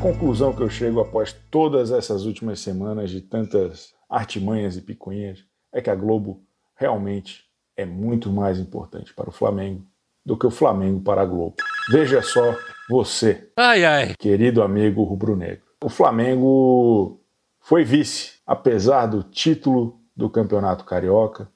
conclusão 0.00 0.54
que 0.54 0.62
eu 0.62 0.70
chego 0.70 0.98
após 0.98 1.36
todas 1.50 1.90
essas 1.90 2.24
últimas 2.24 2.58
semanas 2.60 3.10
de 3.10 3.20
tantas 3.20 3.92
artimanhas 4.08 4.76
e 4.76 4.80
picuinhas 4.80 5.44
é 5.70 5.82
que 5.82 5.90
a 5.90 5.94
Globo 5.94 6.42
realmente 6.74 7.44
é 7.76 7.84
muito 7.84 8.30
mais 8.30 8.58
importante 8.58 9.12
para 9.12 9.28
o 9.28 9.32
Flamengo 9.32 9.84
do 10.24 10.38
que 10.38 10.46
o 10.46 10.50
Flamengo 10.50 11.00
para 11.02 11.20
a 11.20 11.26
Globo. 11.26 11.56
Veja 11.90 12.22
só 12.22 12.56
você, 12.88 13.50
ai, 13.56 13.84
ai. 13.84 14.14
querido 14.18 14.62
amigo 14.62 15.04
rubro-negro. 15.04 15.62
O 15.84 15.90
Flamengo 15.90 17.20
foi 17.60 17.84
vice, 17.84 18.38
apesar 18.46 19.06
do 19.06 19.22
título 19.22 20.00
do 20.16 20.30
Campeonato 20.30 20.84
Carioca. 20.84 21.48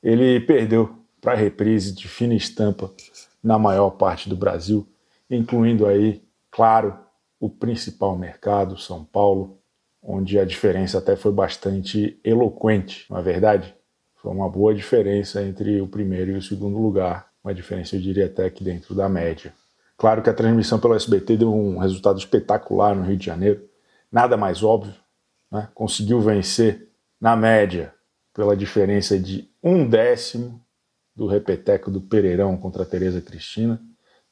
Ele 0.00 0.38
perdeu 0.40 0.94
para 1.20 1.32
a 1.32 1.36
reprise 1.36 1.92
de 1.92 2.06
fina 2.06 2.34
estampa 2.34 2.92
na 3.42 3.58
maior 3.58 3.90
parte 3.90 4.28
do 4.28 4.36
Brasil, 4.36 4.86
incluindo 5.28 5.84
aí, 5.84 6.22
claro, 6.50 7.07
o 7.40 7.48
principal 7.48 8.16
mercado, 8.16 8.78
São 8.78 9.04
Paulo, 9.04 9.58
onde 10.02 10.38
a 10.38 10.44
diferença 10.44 10.98
até 10.98 11.16
foi 11.16 11.32
bastante 11.32 12.18
eloquente, 12.24 13.06
não 13.10 13.18
é 13.18 13.22
verdade? 13.22 13.74
Foi 14.16 14.32
uma 14.32 14.48
boa 14.48 14.74
diferença 14.74 15.42
entre 15.42 15.80
o 15.80 15.86
primeiro 15.86 16.32
e 16.32 16.34
o 16.34 16.42
segundo 16.42 16.78
lugar, 16.78 17.30
uma 17.42 17.54
diferença 17.54 17.96
eu 17.96 18.00
diria 18.00 18.26
até 18.26 18.48
que 18.50 18.64
dentro 18.64 18.94
da 18.94 19.08
média. 19.08 19.52
Claro 19.96 20.22
que 20.22 20.30
a 20.30 20.34
transmissão 20.34 20.78
pelo 20.78 20.94
SBT 20.94 21.38
deu 21.38 21.52
um 21.52 21.78
resultado 21.78 22.18
espetacular 22.18 22.94
no 22.94 23.04
Rio 23.04 23.16
de 23.16 23.26
Janeiro, 23.26 23.68
nada 24.10 24.36
mais 24.36 24.62
óbvio, 24.62 24.94
né? 25.50 25.68
conseguiu 25.74 26.20
vencer 26.20 26.88
na 27.20 27.36
média 27.36 27.92
pela 28.32 28.56
diferença 28.56 29.18
de 29.18 29.50
um 29.62 29.88
décimo 29.88 30.64
do 31.14 31.26
repeteco 31.26 31.90
do 31.90 32.00
Pereirão 32.00 32.56
contra 32.56 32.84
a 32.84 32.86
Tereza 32.86 33.20
Cristina. 33.20 33.80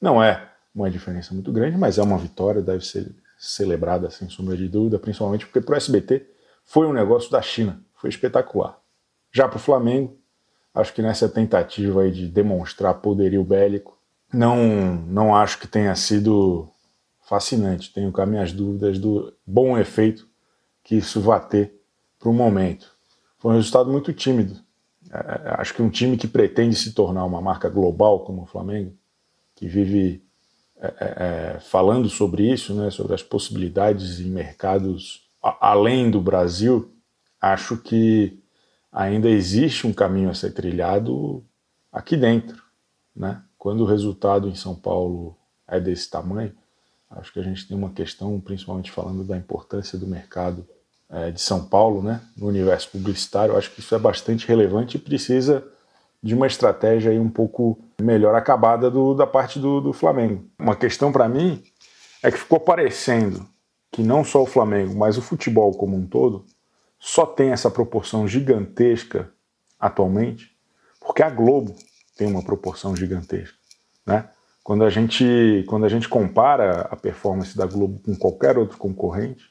Não 0.01 0.23
é 0.23 0.53
uma 0.77 0.91
diferença 0.91 1.33
muito 1.33 1.51
grande, 1.51 1.79
mas 1.79 1.97
é 1.97 2.03
uma 2.03 2.19
vitória, 2.19 2.61
deve 2.61 2.85
ser 2.85 3.11
celebrada 3.39 4.11
sem 4.11 4.29
sombra 4.29 4.57
de 4.57 4.69
dúvida, 4.69 4.99
principalmente 4.99 5.47
porque 5.47 5.61
para 5.61 5.75
o 5.75 5.77
SBT 5.77 6.27
foi 6.65 6.87
um 6.87 6.93
negócio 6.93 7.31
da 7.31 7.41
China, 7.41 7.83
foi 7.95 8.11
espetacular. 8.11 8.79
Já 9.33 9.49
para 9.49 9.57
o 9.57 9.61
Flamengo, 9.61 10.19
acho 10.75 10.93
que 10.93 11.03
nessa 11.03 11.29
tentativa 11.29 12.03
aí 12.03 12.13
de 12.13 12.29
demonstrar 12.29 12.95
poderio 12.95 13.43
bélico, 13.43 13.97
não, 14.33 14.57
não 15.07 15.35
acho 15.35 15.59
que 15.59 15.67
tenha 15.67 15.95
sido 15.95 16.69
fascinante. 17.23 17.93
Tenho 17.93 18.13
cá 18.13 18.27
minhas 18.27 18.53
dúvidas 18.53 18.99
do 18.99 19.33
bom 19.47 19.79
efeito 19.79 20.29
que 20.83 20.97
isso 20.97 21.21
vai 21.21 21.45
ter 21.47 21.81
para 22.19 22.29
o 22.29 22.33
momento. 22.33 22.95
Foi 23.39 23.53
um 23.53 23.57
resultado 23.57 23.91
muito 23.91 24.13
tímido. 24.13 24.59
É, 25.11 25.17
é, 25.17 25.61
acho 25.61 25.75
que 25.75 25.83
um 25.83 25.91
time 25.91 26.17
que 26.17 26.29
pretende 26.29 26.77
se 26.77 26.93
tornar 26.93 27.25
uma 27.25 27.41
marca 27.41 27.69
global 27.69 28.25
como 28.25 28.43
o 28.43 28.47
Flamengo, 28.47 28.93
que 29.55 29.67
vive 29.67 30.26
é 30.81 31.59
falando 31.61 32.09
sobre 32.09 32.53
isso, 32.53 32.75
né, 32.75 32.91
sobre 32.91 33.15
as 33.15 33.23
possibilidades 33.23 34.21
em 34.21 34.31
mercados 34.31 35.27
a, 35.43 35.71
além 35.71 36.11
do 36.11 36.21
Brasil, 36.21 36.93
acho 37.41 37.77
que 37.77 38.43
ainda 38.93 39.29
existe 39.29 39.87
um 39.87 39.93
caminho 39.93 40.31
a 40.31 40.35
ser 40.35 40.53
trilhado 40.53 41.45
aqui 41.93 42.17
dentro. 42.17 42.63
Né? 43.15 43.41
Quando 43.59 43.83
o 43.83 43.87
resultado 43.87 44.49
em 44.49 44.55
São 44.55 44.75
Paulo 44.75 45.37
é 45.69 45.79
desse 45.79 46.11
tamanho, 46.11 46.53
acho 47.11 47.33
que 47.33 47.41
a 47.41 47.43
gente 47.43 47.67
tem 47.67 47.77
uma 47.77 47.91
questão, 47.91 48.39
principalmente 48.41 48.91
falando 48.91 49.25
da 49.25 49.37
importância 49.37 49.99
do 49.99 50.07
mercado 50.07 50.67
é, 51.09 51.31
de 51.31 51.41
São 51.41 51.65
Paulo 51.65 52.03
né, 52.03 52.21
no 52.37 52.47
universo 52.47 52.91
publicitário, 52.91 53.57
acho 53.57 53.71
que 53.71 53.81
isso 53.81 53.95
é 53.95 53.99
bastante 53.99 54.47
relevante 54.47 54.97
e 54.97 55.01
precisa 55.01 55.67
de 56.23 56.35
uma 56.35 56.47
estratégia 56.47 57.13
aí 57.13 57.19
um 57.19 57.29
pouco 57.29 57.79
melhor 58.01 58.35
acabada 58.35 58.91
do, 58.91 59.15
da 59.15 59.27
parte 59.27 59.59
do, 59.59 59.81
do 59.81 59.93
Flamengo. 59.93 60.45
Uma 60.59 60.77
questão 60.77 61.13
para 61.13 61.29
mim 61.29 61.63
é 62.23 62.31
que 62.31 62.39
ficou 62.39 62.61
parecendo 62.61 63.47
que 63.93 64.03
não 64.03 64.25
só 64.25 64.43
o 64.43 64.47
Flamengo, 64.47 64.95
mas 64.95 65.17
o 65.17 65.23
futebol 65.23 65.73
como 65.73 65.97
um 65.97 66.07
todo 66.07 66.45
só 66.99 67.25
tem 67.25 67.51
essa 67.51 67.71
proporção 67.71 68.27
gigantesca 68.27 69.31
atualmente 69.79 70.57
porque 71.07 71.23
a 71.23 71.31
Globo 71.31 71.77
tem 72.17 72.27
uma 72.27 72.43
proporção 72.43 72.97
gigantesca, 72.97 73.57
né? 74.05 74.29
Quando 74.65 74.85
a 74.85 74.91
gente 74.91 75.65
quando 75.69 75.87
a 75.87 75.89
gente 75.89 76.09
compara 76.09 76.89
a 76.91 76.97
performance 76.97 77.57
da 77.57 77.65
Globo 77.65 78.01
com 78.05 78.17
qualquer 78.17 78.59
outro 78.59 78.77
concorrente, 78.77 79.45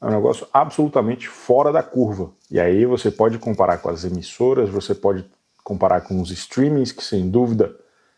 é 0.00 0.06
um 0.06 0.10
negócio 0.10 0.46
absolutamente 0.52 1.28
fora 1.28 1.72
da 1.72 1.82
curva. 1.82 2.30
E 2.48 2.60
aí 2.60 2.86
você 2.86 3.10
pode 3.10 3.38
comparar 3.38 3.78
com 3.78 3.88
as 3.88 4.04
emissoras, 4.04 4.70
você 4.70 4.94
pode 4.94 5.28
comparar 5.62 6.02
com 6.02 6.20
os 6.20 6.30
streamings 6.30 6.92
que 6.92 7.04
sem 7.04 7.30
dúvida 7.30 7.74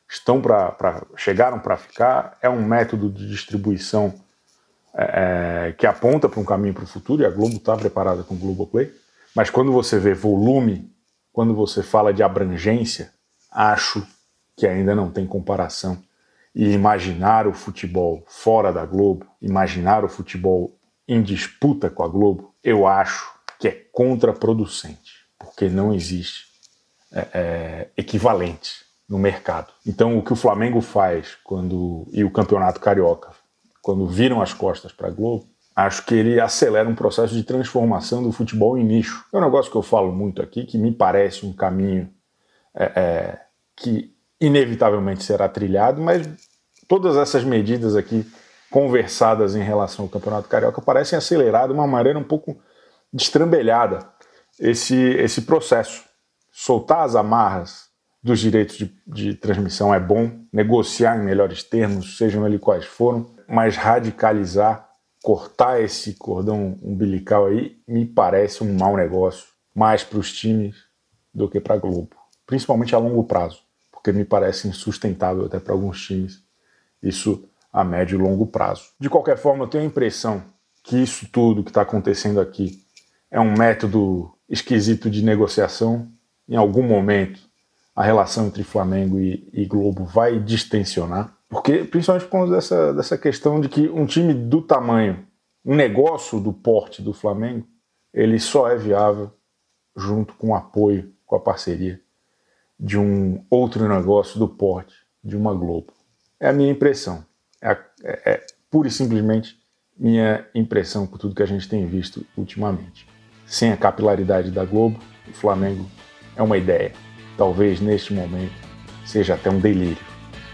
estão 0.09 0.41
para 0.41 1.05
chegaram 1.17 1.59
para 1.59 1.77
ficar. 1.77 2.39
É 2.41 2.49
um 2.49 2.65
método 2.65 3.11
de 3.11 3.29
distribuição 3.29 4.15
é, 4.97 5.69
é, 5.69 5.73
que 5.73 5.87
aponta 5.87 6.29
para 6.29 6.41
um 6.41 6.45
caminho 6.45 6.75
para 6.75 6.85
o 6.85 6.87
futuro, 6.87 7.23
e 7.23 7.27
a 7.27 7.31
Globo 7.31 7.57
está 7.57 7.77
preparada 7.77 8.23
com 8.23 8.35
o 8.35 8.39
Globoplay, 8.39 8.93
mas 9.35 9.51
quando 9.51 9.73
você 9.73 9.99
vê 9.99 10.15
volume, 10.15 10.89
quando 11.33 11.53
você 11.53 11.83
fala 11.83 12.15
de 12.15 12.23
abrangência, 12.23 13.13
acho 13.51 14.07
que 14.57 14.67
ainda 14.67 14.95
não 14.95 15.11
tem 15.11 15.27
comparação. 15.27 16.01
E 16.55 16.71
imaginar 16.71 17.49
o 17.49 17.53
futebol 17.53 18.25
fora 18.29 18.73
da 18.73 18.87
Globo, 18.87 19.27
imaginar 19.43 20.05
o 20.05 20.09
futebol 20.09 20.79
em 21.09 21.21
disputa 21.21 21.91
com 21.91 22.05
a 22.05 22.09
Globo, 22.09 22.55
eu 22.63 22.87
acho 22.87 23.29
que 23.59 23.67
é 23.67 23.73
contraproducente, 23.93 25.27
porque 25.37 25.69
não 25.69 25.93
existe 25.93 26.54
é, 27.15 27.29
é, 27.33 27.89
equivalente 27.97 28.85
no 29.09 29.19
mercado. 29.19 29.73
Então, 29.87 30.19
o 30.19 30.23
que 30.23 30.33
o 30.33 30.37
Flamengo 30.37 30.81
faz 30.81 31.37
quando 31.45 32.07
e 32.13 32.25
o 32.25 32.31
Campeonato 32.31 32.81
Carioca 32.81 33.31
quando 33.85 34.07
viram 34.07 34.41
as 34.41 34.55
costas 34.55 34.93
para 34.93 35.09
a 35.09 35.11
Globo, 35.11 35.47
acho 35.77 36.07
que 36.07 36.15
ele 36.15 36.41
acelera 36.41 36.89
um 36.89 36.95
processo 36.95 37.35
de 37.35 37.45
transformação 37.45 38.23
do 38.23 38.33
futebol 38.33 38.79
em 38.79 38.83
nicho. 38.83 39.27
É 39.31 39.37
um 39.37 39.43
negócio 39.43 39.71
que 39.71 39.77
eu 39.77 39.83
falo 39.83 40.11
muito 40.11 40.41
aqui, 40.41 40.65
que 40.65 40.79
me 40.79 40.91
parece 40.91 41.45
um 41.45 41.53
caminho 41.53 42.09
é, 42.75 42.85
é, 42.85 43.41
que 43.77 44.11
inevitavelmente 44.41 45.23
será 45.23 45.51
trilhado, 45.51 46.01
mas 46.01 46.27
todas 46.89 47.15
essas 47.17 47.45
medidas 47.45 47.95
aqui 47.95 48.27
conversadas 48.71 49.55
em 49.55 49.63
relação 49.63 50.07
ao 50.07 50.11
Campeonato 50.11 50.49
Carioca 50.49 50.81
parecem 50.81 51.19
acelerar 51.19 51.69
de 51.69 51.75
uma 51.75 51.87
maneira 51.87 52.19
um 52.19 52.25
pouco 52.25 52.59
destrambelhada 53.13 53.99
esse, 54.59 54.97
esse 54.97 55.43
processo. 55.43 56.03
Soltar 56.57 57.01
as 57.01 57.17
amarras 57.17 57.89
dos 58.23 58.39
direitos 58.39 58.77
de, 58.79 58.95
de 59.05 59.35
transmissão 59.35 59.93
é 59.93 59.99
bom, 59.99 60.31
negociar 60.53 61.19
em 61.19 61.25
melhores 61.25 61.65
termos, 61.65 62.17
sejam 62.17 62.47
eles 62.47 62.61
quais 62.61 62.85
foram, 62.85 63.27
mas 63.49 63.77
radicalizar, 63.77 64.89
cortar 65.21 65.81
esse 65.83 66.15
cordão 66.15 66.79
umbilical 66.81 67.47
aí, 67.47 67.77
me 67.89 68.07
parece 68.07 68.63
um 68.63 68.73
mau 68.73 68.97
negócio, 68.97 69.49
mais 69.75 70.05
para 70.05 70.21
os 70.21 70.33
times 70.33 70.77
do 71.35 71.49
que 71.49 71.59
para 71.61 71.75
a 71.75 71.79
Globo, 71.79 72.15
principalmente 72.47 72.95
a 72.95 72.99
longo 72.99 73.25
prazo, 73.25 73.61
porque 73.91 74.13
me 74.13 74.25
parece 74.25 74.69
insustentável 74.69 75.47
até 75.47 75.59
para 75.59 75.73
alguns 75.75 76.01
times 76.07 76.41
isso 77.03 77.49
a 77.73 77.83
médio 77.83 78.17
e 78.17 78.23
longo 78.23 78.47
prazo. 78.47 78.85
De 79.01 79.11
qualquer 79.11 79.37
forma, 79.37 79.65
eu 79.65 79.69
tenho 79.69 79.83
a 79.83 79.89
impressão 79.89 80.45
que 80.85 81.03
isso 81.03 81.27
tudo 81.33 81.65
que 81.65 81.71
está 81.71 81.83
acontecendo 81.83 82.41
aqui 82.41 82.81
é 83.29 83.41
um 83.41 83.57
método 83.57 84.33
esquisito 84.49 85.11
de 85.11 85.25
negociação. 85.25 86.09
Em 86.49 86.57
algum 86.57 86.83
momento, 86.83 87.41
a 87.95 88.03
relação 88.03 88.47
entre 88.47 88.65
Flamengo 88.65 89.19
e, 89.19 89.49
e 89.53 89.65
Globo 89.67 90.05
vai 90.05 90.39
distensionar. 90.39 91.37
Porque, 91.49 91.85
principalmente 91.85 92.25
por 92.25 92.31
conta 92.31 92.53
dessa, 92.53 92.93
dessa 92.93 93.17
questão 93.17 93.61
de 93.61 93.69
que 93.69 93.89
um 93.89 94.07
time 94.07 94.35
do 94.35 94.61
tamanho, 94.61 95.27
um 95.65 95.75
negócio 95.75 96.41
do 96.41 96.53
porte 96.53 97.01
do 97.01 97.13
Flamengo, 97.13 97.67
ele 98.13 98.39
só 98.39 98.69
é 98.69 98.77
viável 98.77 99.31
junto 99.97 100.35
com 100.35 100.49
o 100.49 100.55
apoio, 100.55 101.13
com 101.25 101.37
a 101.37 101.41
parceria 101.41 102.01
de 102.79 102.99
um 102.99 103.45
outro 103.49 103.89
negócio 103.89 104.39
do 104.39 104.49
porte 104.49 104.95
de 105.23 105.37
uma 105.37 105.55
Globo. 105.55 105.93
É 106.41 106.49
a 106.49 106.53
minha 106.53 106.71
impressão. 106.71 107.25
É, 107.63 107.71
é, 108.03 108.33
é 108.33 108.47
pura 108.71 108.89
e 108.89 108.91
simplesmente 108.91 109.57
minha 109.97 110.47
impressão 110.55 111.07
por 111.07 111.19
tudo 111.19 111.35
que 111.35 111.43
a 111.43 111.47
gente 111.47 111.69
tem 111.69 111.87
visto 111.87 112.27
ultimamente. 112.37 113.07
Sem 113.47 113.73
a 113.73 113.77
capilaridade 113.77 114.51
da 114.51 114.65
Globo, 114.65 114.99
o 115.29 115.33
Flamengo 115.33 115.87
é 116.37 116.43
uma 116.43 116.57
ideia. 116.57 116.93
Talvez 117.37 117.81
neste 117.81 118.13
momento 118.13 118.53
seja 119.05 119.35
até 119.35 119.51
um 119.51 119.59
delírio. 119.59 119.97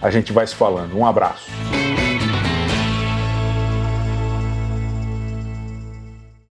A 0.00 0.10
gente 0.10 0.32
vai 0.32 0.46
se 0.46 0.54
falando. 0.54 0.96
Um 0.96 1.06
abraço. 1.06 1.50